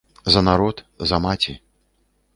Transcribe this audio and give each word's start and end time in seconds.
За 0.35 0.41
народ, 0.47 0.81
за 1.11 1.19
маці. 1.27 1.59